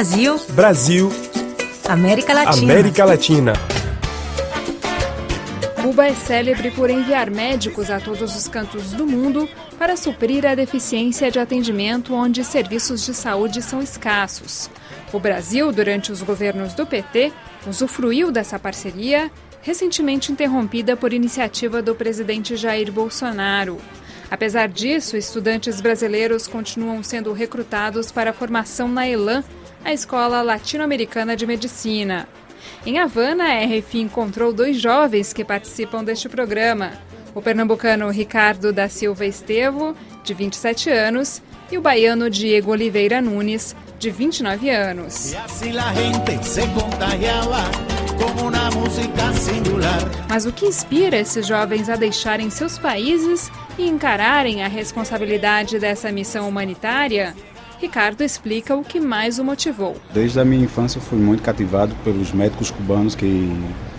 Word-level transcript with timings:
Brasil. 0.00 0.40
Brasil. 0.50 1.12
América 1.88 2.32
Latina. 2.32 2.72
América 2.72 3.04
Latina. 3.04 3.52
Cuba 5.82 6.06
é 6.06 6.14
célebre 6.14 6.70
por 6.70 6.88
enviar 6.88 7.30
médicos 7.30 7.90
a 7.90 8.00
todos 8.00 8.36
os 8.36 8.48
cantos 8.48 8.92
do 8.92 9.06
mundo 9.06 9.48
para 9.78 9.96
suprir 9.96 10.46
a 10.46 10.54
deficiência 10.54 11.30
de 11.30 11.38
atendimento 11.38 12.14
onde 12.14 12.44
serviços 12.44 13.04
de 13.04 13.12
saúde 13.12 13.60
são 13.60 13.82
escassos. 13.82 14.70
O 15.12 15.18
Brasil, 15.18 15.72
durante 15.72 16.12
os 16.12 16.22
governos 16.22 16.72
do 16.72 16.86
PT, 16.86 17.32
usufruiu 17.66 18.30
dessa 18.30 18.58
parceria, 18.58 19.30
recentemente 19.60 20.32
interrompida 20.32 20.96
por 20.96 21.12
iniciativa 21.12 21.82
do 21.82 21.94
presidente 21.94 22.56
Jair 22.56 22.90
Bolsonaro. 22.90 23.78
Apesar 24.30 24.68
disso, 24.68 25.16
estudantes 25.16 25.80
brasileiros 25.80 26.46
continuam 26.46 27.02
sendo 27.02 27.32
recrutados 27.32 28.12
para 28.12 28.30
a 28.30 28.32
formação 28.32 28.86
na 28.86 29.08
ELAN, 29.08 29.42
a 29.84 29.92
Escola 29.92 30.40
Latino-Americana 30.40 31.36
de 31.36 31.46
Medicina. 31.46 32.28
Em 32.86 32.98
Havana, 32.98 33.44
a 33.44 33.64
RFI 33.64 34.00
encontrou 34.00 34.52
dois 34.52 34.80
jovens 34.80 35.32
que 35.32 35.44
participam 35.44 36.04
deste 36.04 36.28
programa. 36.28 36.92
O 37.34 37.42
pernambucano 37.42 38.08
Ricardo 38.10 38.72
da 38.72 38.88
Silva 38.88 39.26
Estevo, 39.26 39.96
de 40.22 40.34
27 40.34 40.90
anos, 40.90 41.42
e 41.70 41.78
o 41.78 41.80
baiano 41.80 42.30
Diego 42.30 42.70
Oliveira 42.70 43.20
Nunes, 43.20 43.74
de 43.98 44.10
29 44.10 44.70
anos. 44.70 45.34
Mas 50.28 50.46
o 50.46 50.52
que 50.52 50.64
inspira 50.64 51.18
esses 51.18 51.46
jovens 51.46 51.88
a 51.88 51.96
deixarem 51.96 52.50
seus 52.50 52.78
países 52.78 53.50
e 53.78 53.88
encararem 53.88 54.62
a 54.62 54.68
responsabilidade 54.68 55.78
dessa 55.78 56.12
missão 56.12 56.48
humanitária? 56.48 57.34
Ricardo 57.80 58.22
explica 58.22 58.76
o 58.76 58.84
que 58.84 59.00
mais 59.00 59.38
o 59.38 59.44
motivou. 59.44 59.96
Desde 60.14 60.38
a 60.38 60.44
minha 60.44 60.64
infância 60.64 61.00
fui 61.00 61.18
muito 61.18 61.42
cativado 61.42 61.94
pelos 62.04 62.30
médicos 62.30 62.70
cubanos 62.70 63.14
que 63.14 63.50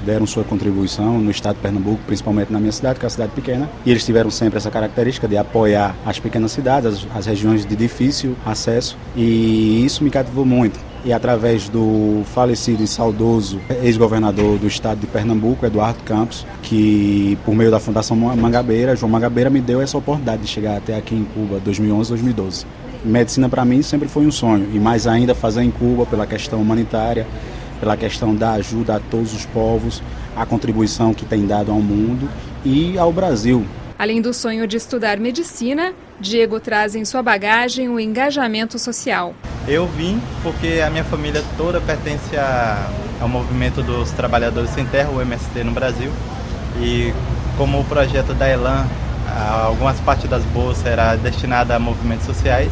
deram 0.06 0.26
sua 0.26 0.44
contribuição 0.44 1.20
no 1.20 1.32
estado 1.32 1.56
de 1.56 1.62
Pernambuco, 1.62 2.02
principalmente 2.06 2.52
na 2.52 2.60
minha 2.60 2.72
cidade, 2.72 3.00
que 3.00 3.06
é 3.06 3.08
uma 3.08 3.12
cidade 3.12 3.34
pequena. 3.34 3.70
E 3.86 3.92
eles 3.92 4.06
tiveram 4.06 4.32
sempre 4.32 4.58
essa 4.58 4.72
característica 4.72 5.28
de 5.28 5.36
apoiar 5.36 5.96
as 6.06 6.20
pequenas 6.20 6.52
cidades, 6.52 6.88
as, 6.88 7.08
as 7.18 7.26
regiões 7.26 7.66
de 7.66 7.76
difícil 7.76 8.36
acesso. 8.46 8.98
E 9.16 9.84
isso 9.84 10.04
me 10.04 10.10
cativou 10.10 10.46
muito 10.46 10.91
e 11.04 11.12
através 11.12 11.68
do 11.68 12.24
falecido 12.34 12.84
e 12.84 12.88
saudoso 12.88 13.60
ex-governador 13.82 14.58
do 14.58 14.68
estado 14.68 15.00
de 15.00 15.08
Pernambuco, 15.08 15.66
Eduardo 15.66 16.04
Campos, 16.04 16.46
que 16.62 17.38
por 17.46 17.56
meio 17.56 17.72
da 17.72 17.80
Fundação 17.80 18.16
Mangabeira, 18.16 18.96
João 18.96 19.12
Mangabeira, 19.12 19.50
me 19.50 19.62
deu 19.62 19.82
essa 19.82 19.98
oportunidade 19.98 20.44
de 20.44 20.48
chegar 20.48 20.78
até 20.78 20.96
aqui 20.96 21.16
em 21.16 21.24
Cuba, 21.24 21.62
2011-2012 21.66 22.66
medicina 23.04 23.50
para 23.50 23.66
mim 23.66 23.82
sempre 23.82 24.08
foi 24.08 24.26
um 24.26 24.32
sonho, 24.32 24.70
e 24.74 24.80
mais 24.80 25.08
ainda 25.08 25.34
fazer 25.34 25.64
em 25.64 25.72
Cuba 25.72 26.06
pela 26.06 26.28
questão 26.28 26.62
humanitária, 26.62 27.26
pela 27.80 27.98
questão 27.98 28.36
da 28.36 28.52
ajuda 28.54 28.98
a 28.98 29.00
todos 29.00 29.34
os 29.34 29.46
povos, 29.46 30.04
a 30.36 30.46
contribuição 30.46 31.14
que 31.14 31.26
tem 31.26 31.46
dado 31.46 31.72
ao 31.72 31.82
mundo 31.82 32.30
e 32.64 32.98
ao 32.98 33.12
Brasil. 33.12 33.66
Além 34.02 34.20
do 34.20 34.34
sonho 34.34 34.66
de 34.66 34.78
estudar 34.78 35.20
medicina, 35.20 35.94
Diego 36.20 36.60
traz 36.60 36.96
em 36.96 37.06
sua 37.06 37.22
bagagem 37.22 37.88
o 37.88 38.00
engajamento 38.00 38.80
social. 38.80 39.36
Eu 39.68 39.86
vim 39.86 40.20
porque 40.42 40.82
a 40.84 40.90
minha 40.90 41.04
família 41.04 41.44
toda 41.56 41.80
pertence 41.80 42.36
a, 42.36 42.90
ao 43.20 43.30
movimento 43.30 43.84
dos 43.84 44.10
trabalhadores 44.10 44.72
sem 44.72 44.84
terra, 44.86 45.12
o 45.12 45.22
MST 45.22 45.64
no 45.64 45.72
Brasil, 45.72 46.12
e 46.82 47.14
como 47.56 47.80
o 47.80 47.86
projeto 47.86 48.34
da 48.34 48.50
Elan, 48.50 48.88
algumas 49.64 50.00
partes 50.00 50.28
das 50.28 50.44
bolsas 50.46 50.84
era 50.84 51.16
destinada 51.16 51.76
a 51.76 51.80
movimentos 51.80 52.26
sociais, 52.26 52.72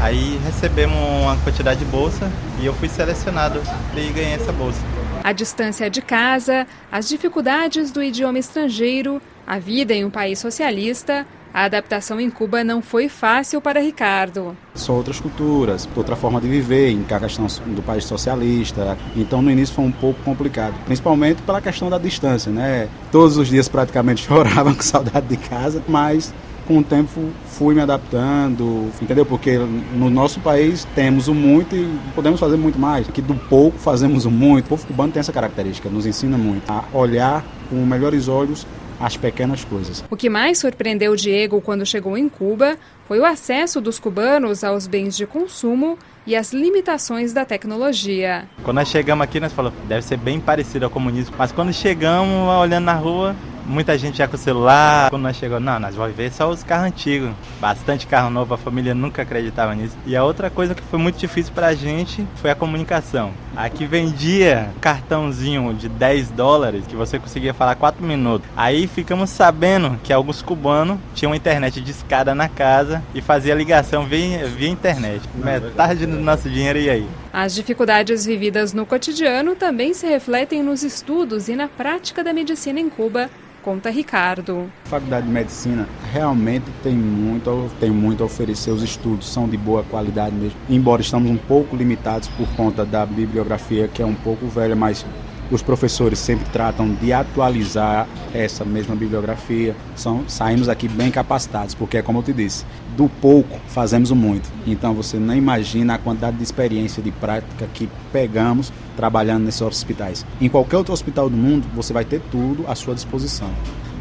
Aí 0.00 0.40
recebemos 0.44 0.96
uma 0.96 1.36
quantidade 1.38 1.80
de 1.80 1.84
bolsa 1.86 2.30
e 2.60 2.66
eu 2.66 2.72
fui 2.74 2.88
selecionado 2.88 3.60
e 3.96 4.12
ganhei 4.12 4.34
essa 4.34 4.52
bolsa. 4.52 4.78
A 5.28 5.32
distância 5.32 5.90
de 5.90 6.00
casa, 6.00 6.66
as 6.90 7.06
dificuldades 7.06 7.90
do 7.90 8.02
idioma 8.02 8.38
estrangeiro, 8.38 9.20
a 9.46 9.58
vida 9.58 9.92
em 9.92 10.02
um 10.02 10.08
país 10.08 10.38
socialista, 10.38 11.26
a 11.52 11.64
adaptação 11.64 12.18
em 12.18 12.30
Cuba 12.30 12.64
não 12.64 12.80
foi 12.80 13.10
fácil 13.10 13.60
para 13.60 13.78
Ricardo. 13.78 14.56
São 14.74 14.94
outras 14.94 15.20
culturas, 15.20 15.86
outra 15.94 16.16
forma 16.16 16.40
de 16.40 16.48
viver, 16.48 16.88
em 16.92 17.04
a 17.10 17.20
questão 17.20 17.46
do 17.66 17.82
país 17.82 18.04
socialista. 18.04 18.96
Então 19.14 19.42
no 19.42 19.50
início 19.50 19.74
foi 19.74 19.84
um 19.84 19.92
pouco 19.92 20.18
complicado, 20.22 20.72
principalmente 20.86 21.42
pela 21.42 21.60
questão 21.60 21.90
da 21.90 21.98
distância, 21.98 22.50
né? 22.50 22.88
Todos 23.12 23.36
os 23.36 23.48
dias 23.48 23.68
praticamente 23.68 24.24
choravam 24.26 24.74
com 24.74 24.80
saudade 24.80 25.26
de 25.26 25.36
casa, 25.36 25.82
mas 25.86 26.32
com 26.68 26.78
o 26.78 26.84
tempo 26.84 27.30
fui 27.46 27.74
me 27.74 27.80
adaptando, 27.80 28.90
entendeu? 29.00 29.24
Porque 29.24 29.56
no 29.56 30.10
nosso 30.10 30.38
país 30.40 30.86
temos 30.94 31.26
o 31.26 31.34
muito 31.34 31.74
e 31.74 31.98
podemos 32.14 32.38
fazer 32.38 32.58
muito 32.58 32.78
mais. 32.78 33.08
Aqui 33.08 33.22
do 33.22 33.34
pouco 33.34 33.78
fazemos 33.78 34.26
o 34.26 34.30
muito. 34.30 34.66
O 34.66 34.68
povo 34.68 34.86
cubano 34.86 35.10
tem 35.10 35.20
essa 35.20 35.32
característica, 35.32 35.88
nos 35.88 36.04
ensina 36.04 36.36
muito 36.36 36.70
a 36.70 36.84
olhar 36.92 37.42
com 37.70 37.76
melhores 37.86 38.28
olhos 38.28 38.66
as 39.00 39.16
pequenas 39.16 39.64
coisas. 39.64 40.04
O 40.10 40.16
que 40.16 40.28
mais 40.28 40.58
surpreendeu 40.58 41.14
Diego 41.16 41.60
quando 41.60 41.86
chegou 41.86 42.18
em 42.18 42.28
Cuba 42.28 42.76
foi 43.06 43.18
o 43.18 43.24
acesso 43.24 43.80
dos 43.80 43.98
cubanos 43.98 44.62
aos 44.62 44.86
bens 44.86 45.16
de 45.16 45.24
consumo 45.26 45.96
e 46.26 46.36
as 46.36 46.52
limitações 46.52 47.32
da 47.32 47.44
tecnologia. 47.44 48.46
Quando 48.62 48.76
nós 48.76 48.88
chegamos 48.88 49.24
aqui, 49.24 49.40
nós 49.40 49.52
falamos, 49.52 49.78
deve 49.88 50.02
ser 50.02 50.18
bem 50.18 50.38
parecido 50.38 50.84
ao 50.84 50.90
comunismo, 50.90 51.34
mas 51.38 51.52
quando 51.52 51.72
chegamos, 51.72 52.48
olhando 52.60 52.84
na 52.84 52.94
rua, 52.94 53.34
Muita 53.68 53.98
gente 53.98 54.16
já 54.16 54.26
com 54.26 54.34
o 54.34 54.38
celular. 54.38 55.10
Quando 55.10 55.24
nós 55.24 55.36
chegamos, 55.36 55.62
não, 55.62 55.78
nós 55.78 55.94
vamos 55.94 56.16
ver 56.16 56.32
só 56.32 56.48
os 56.48 56.64
carros 56.64 56.86
antigos. 56.86 57.30
Bastante 57.60 58.06
carro 58.06 58.30
novo, 58.30 58.54
a 58.54 58.58
família 58.58 58.94
nunca 58.94 59.20
acreditava 59.20 59.74
nisso. 59.74 59.94
E 60.06 60.16
a 60.16 60.24
outra 60.24 60.48
coisa 60.48 60.74
que 60.74 60.82
foi 60.82 60.98
muito 60.98 61.18
difícil 61.18 61.52
pra 61.52 61.74
gente 61.74 62.26
foi 62.36 62.50
a 62.50 62.54
comunicação. 62.54 63.30
Aqui 63.54 63.84
vendia 63.84 64.70
cartãozinho 64.80 65.74
de 65.74 65.86
10 65.86 66.30
dólares 66.30 66.86
que 66.86 66.96
você 66.96 67.18
conseguia 67.18 67.52
falar 67.52 67.74
4 67.74 68.02
minutos. 68.02 68.48
Aí 68.56 68.86
ficamos 68.86 69.28
sabendo 69.28 69.98
que 70.02 70.14
alguns 70.14 70.40
cubanos 70.40 70.98
tinham 71.14 71.34
internet 71.34 71.78
de 71.80 71.90
escada 71.90 72.34
na 72.34 72.48
casa 72.48 73.02
e 73.14 73.20
fazia 73.20 73.54
ligação 73.54 74.04
via, 74.06 74.46
via 74.46 74.70
internet. 74.70 75.22
Metade 75.34 76.06
do 76.06 76.16
nosso 76.16 76.48
dinheiro 76.48 76.78
e 76.78 76.88
aí. 76.88 77.08
As 77.40 77.54
dificuldades 77.54 78.26
vividas 78.26 78.72
no 78.72 78.84
cotidiano 78.84 79.54
também 79.54 79.94
se 79.94 80.08
refletem 80.08 80.60
nos 80.60 80.82
estudos 80.82 81.48
e 81.48 81.54
na 81.54 81.68
prática 81.68 82.24
da 82.24 82.32
medicina 82.32 82.80
em 82.80 82.90
Cuba, 82.90 83.30
conta 83.62 83.90
Ricardo. 83.90 84.68
A 84.86 84.88
Faculdade 84.88 85.26
de 85.26 85.32
Medicina 85.32 85.88
realmente 86.12 86.64
tem 86.82 86.96
muito, 86.96 87.70
tem 87.78 87.92
muito 87.92 88.24
a 88.24 88.26
oferecer. 88.26 88.72
Os 88.72 88.82
estudos 88.82 89.32
são 89.32 89.48
de 89.48 89.56
boa 89.56 89.84
qualidade 89.84 90.34
mesmo. 90.34 90.58
Embora 90.68 91.00
estamos 91.00 91.30
um 91.30 91.36
pouco 91.36 91.76
limitados 91.76 92.26
por 92.26 92.48
conta 92.56 92.84
da 92.84 93.06
bibliografia 93.06 93.86
que 93.86 94.02
é 94.02 94.04
um 94.04 94.16
pouco 94.16 94.48
velha, 94.48 94.74
mas 94.74 95.06
os 95.50 95.62
professores 95.62 96.18
sempre 96.18 96.44
tratam 96.50 96.92
de 96.94 97.12
atualizar 97.12 98.06
essa 98.34 98.64
mesma 98.64 98.94
bibliografia. 98.94 99.74
São, 99.96 100.24
saímos 100.28 100.68
aqui 100.68 100.88
bem 100.88 101.10
capacitados, 101.10 101.74
porque 101.74 101.98
é 101.98 102.02
como 102.02 102.18
eu 102.18 102.22
te 102.22 102.32
disse, 102.32 102.64
do 102.96 103.08
pouco 103.08 103.58
fazemos 103.68 104.10
o 104.10 104.16
muito. 104.16 104.50
Então 104.66 104.94
você 104.94 105.16
não 105.18 105.34
imagina 105.34 105.94
a 105.94 105.98
quantidade 105.98 106.36
de 106.36 106.42
experiência, 106.42 107.02
de 107.02 107.10
prática 107.10 107.66
que 107.72 107.88
pegamos 108.12 108.72
trabalhando 108.96 109.44
nesses 109.44 109.62
hospitais. 109.62 110.26
Em 110.40 110.48
qualquer 110.48 110.76
outro 110.76 110.92
hospital 110.92 111.30
do 111.30 111.36
mundo, 111.36 111.66
você 111.74 111.92
vai 111.92 112.04
ter 112.04 112.20
tudo 112.30 112.64
à 112.68 112.74
sua 112.74 112.94
disposição. 112.94 113.50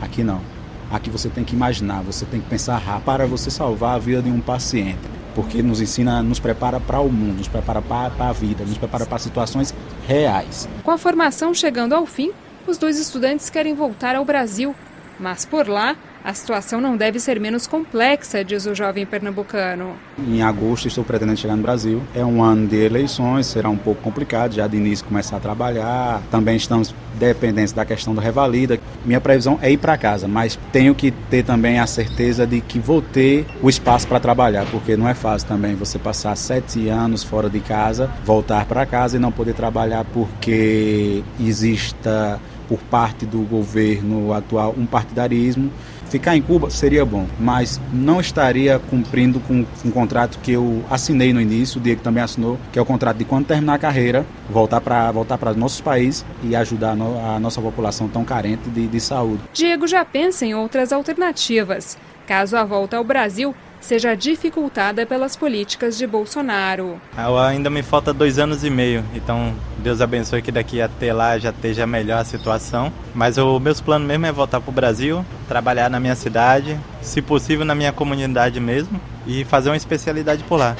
Aqui 0.01 0.23
não. 0.23 0.41
Aqui 0.89 1.09
você 1.09 1.27
tem 1.27 1.43
que 1.43 1.53
imaginar, 1.53 2.01
você 2.01 2.25
tem 2.25 2.39
que 2.39 2.47
pensar 2.47 2.77
rápido 2.77 3.03
para 3.03 3.25
você 3.25 3.51
salvar 3.51 3.95
a 3.95 3.99
vida 3.99 4.21
de 4.21 4.29
um 4.29 4.39
paciente 4.39 5.16
porque 5.37 5.61
nos 5.61 5.79
ensina, 5.79 6.23
nos 6.23 6.39
prepara 6.39 6.79
para 6.79 6.99
o 6.99 7.11
mundo, 7.11 7.37
nos 7.37 7.47
prepara 7.47 7.79
para 7.79 8.11
a 8.17 8.33
vida, 8.33 8.65
nos 8.65 8.79
prepara 8.79 9.05
para 9.05 9.19
situações 9.19 9.71
reais. 10.07 10.67
Com 10.83 10.89
a 10.89 10.97
formação 10.97 11.53
chegando 11.53 11.93
ao 11.93 12.07
fim, 12.07 12.31
os 12.65 12.79
dois 12.79 12.97
estudantes 12.97 13.47
querem 13.47 13.75
voltar 13.75 14.15
ao 14.15 14.25
Brasil, 14.25 14.73
mas 15.19 15.45
por 15.45 15.67
lá 15.67 15.95
a 16.27 16.33
situação 16.33 16.81
não 16.81 16.97
deve 16.97 17.21
ser 17.21 17.39
menos 17.39 17.65
complexa, 17.67 18.43
diz 18.43 18.65
o 18.65 18.75
jovem 18.75 19.05
pernambucano. 19.05 19.93
Em 20.19 20.41
agosto 20.41 20.85
estou 20.85 21.01
pretendendo 21.01 21.39
chegar 21.39 21.55
no 21.55 21.61
Brasil. 21.61 22.03
É 22.13 22.25
um 22.25 22.43
ano 22.43 22.67
de 22.67 22.75
eleições, 22.75 23.45
será 23.45 23.69
um 23.69 23.77
pouco 23.77 24.01
complicado 24.01 24.53
já 24.53 24.67
de 24.67 24.75
início 24.75 25.05
começar 25.05 25.37
a 25.37 25.39
trabalhar. 25.39 26.21
Também 26.29 26.57
estamos 26.57 26.93
dependentes 27.17 27.71
da 27.71 27.85
questão 27.85 28.13
do 28.13 28.19
revalida. 28.19 28.77
Minha 29.05 29.21
previsão 29.21 29.57
é 29.61 29.71
ir 29.71 29.77
para 29.77 29.97
casa, 29.97 30.27
mas 30.27 30.59
tenho 30.69 30.93
que 30.93 31.11
ter 31.11 31.45
também 31.45 31.79
a 31.79 31.87
certeza 31.87 32.45
de 32.45 32.59
que 32.59 32.77
vou 32.77 33.01
ter 33.01 33.45
o 33.61 33.69
espaço 33.69 34.05
para 34.05 34.19
trabalhar, 34.19 34.65
porque 34.69 34.97
não 34.97 35.07
é 35.07 35.13
fácil 35.13 35.47
também 35.47 35.75
você 35.75 35.97
passar 35.97 36.35
sete 36.35 36.89
anos 36.89 37.23
fora 37.23 37.49
de 37.49 37.61
casa, 37.61 38.11
voltar 38.25 38.65
para 38.65 38.85
casa 38.85 39.15
e 39.15 39.19
não 39.19 39.31
poder 39.31 39.53
trabalhar 39.53 40.03
porque 40.03 41.23
exista 41.39 42.37
por 42.67 42.79
parte 42.79 43.25
do 43.25 43.39
governo 43.39 44.33
atual 44.33 44.75
um 44.77 44.85
partidarismo. 44.85 45.71
Ficar 46.09 46.37
em 46.37 46.41
Cuba 46.41 46.69
seria 46.69 47.05
bom, 47.05 47.27
mas 47.39 47.81
não 47.91 48.19
estaria 48.19 48.79
cumprindo 48.79 49.39
com 49.41 49.65
um 49.83 49.91
contrato 49.91 50.39
que 50.39 50.53
eu 50.53 50.83
assinei 50.89 51.33
no 51.33 51.41
início, 51.41 51.79
o 51.79 51.81
Diego 51.81 52.01
também 52.01 52.23
assinou, 52.23 52.57
que 52.71 52.79
é 52.79 52.81
o 52.81 52.85
contrato 52.85 53.17
de 53.17 53.25
quando 53.25 53.45
terminar 53.45 53.73
a 53.73 53.79
carreira, 53.79 54.25
voltar 54.49 54.79
para 54.79 55.11
voltar 55.11 55.37
para 55.37 55.53
nossos 55.53 55.81
países 55.81 56.25
e 56.43 56.55
ajudar 56.55 56.91
a, 56.91 56.95
no, 56.95 57.35
a 57.35 57.39
nossa 57.39 57.61
população 57.61 58.07
tão 58.07 58.23
carente 58.23 58.69
de, 58.69 58.87
de 58.87 58.99
saúde. 58.99 59.43
Diego 59.53 59.85
já 59.87 60.05
pensa 60.05 60.45
em 60.45 60.55
outras 60.55 60.93
alternativas 60.93 61.97
caso 62.27 62.57
a 62.57 62.63
volta 62.63 62.97
ao 62.97 63.03
Brasil 63.03 63.55
seja 63.79 64.15
dificultada 64.15 65.05
pelas 65.05 65.35
políticas 65.35 65.97
de 65.97 66.05
Bolsonaro. 66.05 66.99
Eu 67.17 67.37
ainda 67.37 67.69
me 67.69 67.83
falta 67.83 68.13
dois 68.13 68.39
anos 68.39 68.63
e 68.63 68.69
meio, 68.69 69.03
então 69.13 69.53
Deus 69.79 70.01
abençoe 70.01 70.41
que 70.41 70.51
daqui 70.51 70.81
até 70.81 71.13
lá 71.13 71.37
já 71.37 71.49
esteja 71.49 71.87
melhor 71.87 72.19
a 72.19 72.25
situação. 72.25 72.91
Mas 73.13 73.37
o 73.37 73.59
meus 73.59 73.81
planos 73.81 74.07
mesmo 74.07 74.25
é 74.25 74.31
voltar 74.31 74.59
para 74.59 74.69
o 74.69 74.73
Brasil, 74.73 75.25
trabalhar 75.47 75.89
na 75.89 75.99
minha 75.99 76.15
cidade, 76.15 76.77
se 77.01 77.21
possível 77.21 77.65
na 77.65 77.75
minha 77.75 77.91
comunidade 77.91 78.59
mesmo, 78.59 78.99
e 79.25 79.43
fazer 79.45 79.69
uma 79.69 79.77
especialidade 79.77 80.43
por 80.43 80.57
lá. 80.57 80.75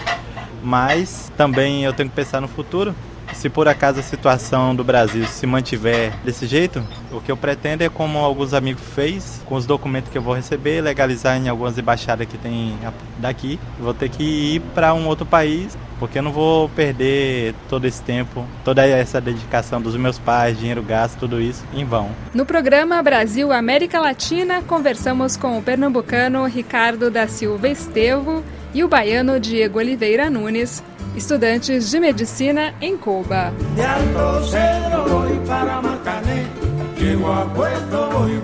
Mas 0.64 1.32
também 1.38 1.84
eu 1.84 1.94
tenho 1.94 2.10
que 2.10 2.16
pensar 2.16 2.42
no 2.42 2.48
futuro 2.48 2.94
se 3.34 3.50
por 3.50 3.68
acaso 3.68 4.00
a 4.00 4.04
situação 4.04 4.76
do 4.76 4.84
Brasil 4.84 5.26
se 5.26 5.46
mantiver 5.46 6.14
desse 6.24 6.48
jeito, 6.48 6.84
o 7.12 7.22
que 7.22 7.32
eu 7.32 7.38
pretendo 7.38 7.84
é, 7.84 7.90
como 7.90 8.18
alguns 8.20 8.54
amigos 8.54 8.82
fez, 8.96 9.42
com 9.46 9.56
os 9.56 9.66
documentos 9.66 10.12
que 10.12 10.18
eu 10.18 10.22
vou 10.22 10.34
receber, 10.34 10.82
legalizar 10.82 11.38
em 11.38 11.48
algumas 11.48 11.78
embaixadas 11.78 12.28
que 12.28 12.38
tem 12.38 12.78
daqui. 13.18 13.60
Vou 13.80 13.94
ter 13.94 14.10
que 14.10 14.24
ir 14.24 14.62
para 14.74 14.94
um 14.94 15.08
outro 15.08 15.26
país, 15.26 15.78
porque 16.00 16.20
eu 16.20 16.24
não 16.24 16.32
vou 16.32 16.70
perder 16.70 17.54
todo 17.70 17.86
esse 17.86 18.02
tempo, 18.02 18.46
toda 18.64 18.86
essa 18.86 19.20
dedicação 19.20 19.82
dos 19.82 19.96
meus 19.96 20.18
pais, 20.18 20.58
dinheiro 20.58 20.82
gasto, 20.82 21.20
tudo 21.20 21.42
isso 21.42 21.64
em 21.74 21.86
vão. 21.86 22.10
No 22.34 22.46
programa 22.46 23.02
Brasil 23.02 23.52
América 23.52 24.00
Latina, 24.00 24.62
conversamos 24.62 25.36
com 25.38 25.58
o 25.58 25.64
pernambucano 25.64 26.46
Ricardo 26.46 27.10
da 27.10 27.28
Silva 27.28 27.68
Estevo 27.68 28.44
e 28.74 28.84
o 28.84 28.88
baiano 28.88 29.40
Diego 29.40 29.80
Oliveira 29.80 30.30
Nunes 30.30 30.84
estudantes 31.18 31.92
de 31.92 32.00
medicina 32.00 32.74
em 32.80 32.96
Cuba. 32.96 33.48
A 33.48 33.52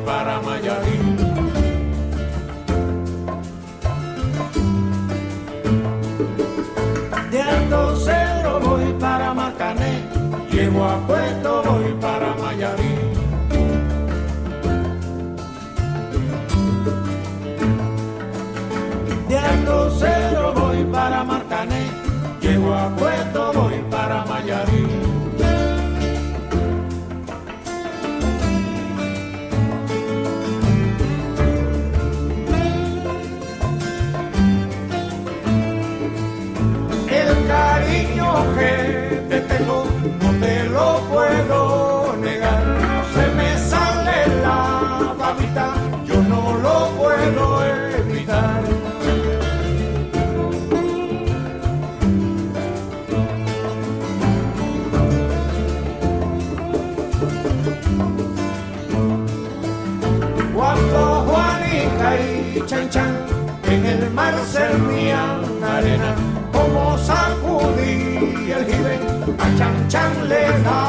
para 0.01 0.17
Mayarí. 12.35 12.95
De 19.29 19.35
para 20.91 21.23
Voy 22.63 23.83
para 23.89 24.23
Mayarí. 24.25 24.92
A 69.43 69.57
chan 69.57 69.75
chan 69.89 70.13
le 70.29 70.82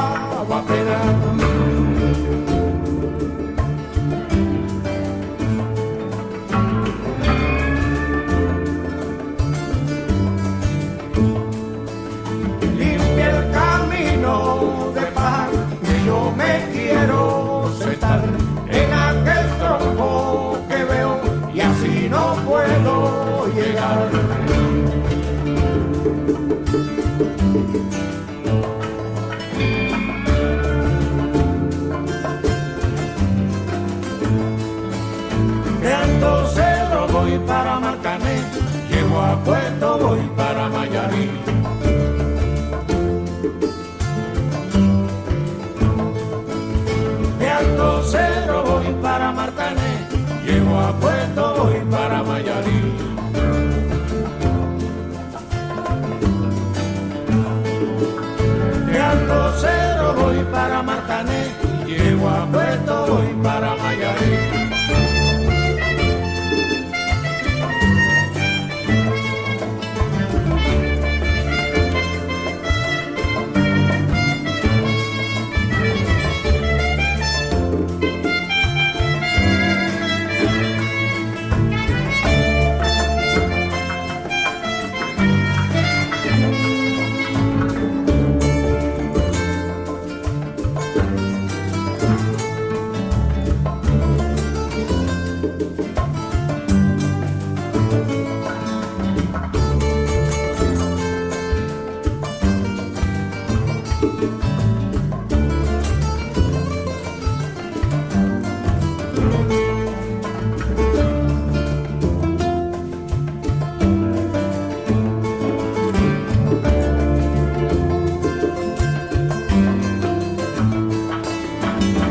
para 37.46 37.78
Marcané, 37.78 38.42
llego 38.88 39.20
a 39.20 39.36
Puerto, 39.44 39.98
voy 39.98 40.20
para 40.36 40.68
Mayarí. 40.68 41.53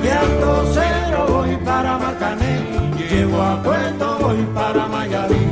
De 0.04 0.12
alto 0.12 0.66
cero 0.74 1.26
voy 1.30 1.56
para 1.64 1.98
matané, 1.98 2.60
llevo 3.10 3.42
a 3.42 3.64
Puerto, 3.64 4.18
voy 4.20 4.46
para 4.54 4.88
Mayabin, 4.88 5.52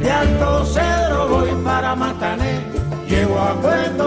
de 0.00 0.10
alto 0.10 0.64
cero, 0.66 1.26
voy 1.28 1.50
para 1.64 1.94
matané, 1.96 2.60
llevo 3.08 3.38
a 3.40 3.54
Puerto. 3.60 4.03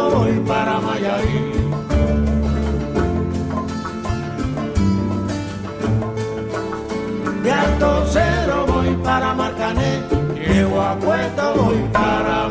crucero 8.07 8.65
voy 8.67 8.95
para 9.03 9.33
Marcané, 9.33 10.01
llego 10.33 10.81
a 10.81 10.95
voy 10.95 11.77
para 11.91 12.46